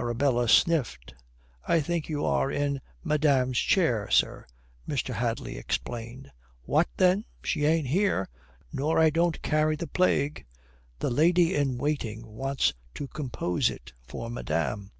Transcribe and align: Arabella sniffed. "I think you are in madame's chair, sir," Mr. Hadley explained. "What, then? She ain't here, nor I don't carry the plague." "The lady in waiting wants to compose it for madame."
Arabella 0.00 0.48
sniffed. 0.48 1.14
"I 1.62 1.78
think 1.78 2.08
you 2.08 2.24
are 2.24 2.50
in 2.50 2.80
madame's 3.04 3.56
chair, 3.58 4.10
sir," 4.10 4.44
Mr. 4.88 5.14
Hadley 5.14 5.56
explained. 5.56 6.32
"What, 6.62 6.88
then? 6.96 7.24
She 7.44 7.64
ain't 7.66 7.86
here, 7.86 8.28
nor 8.72 8.98
I 8.98 9.10
don't 9.10 9.40
carry 9.42 9.76
the 9.76 9.86
plague." 9.86 10.44
"The 10.98 11.10
lady 11.10 11.54
in 11.54 11.78
waiting 11.78 12.26
wants 12.26 12.74
to 12.94 13.06
compose 13.06 13.70
it 13.70 13.92
for 14.02 14.28
madame." 14.28 14.90